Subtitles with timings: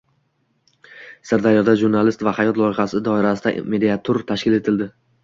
[1.31, 4.89] Sirdaryoda “Jurnalist va hayot” loyihasi doirasida mediatur tashkil etildi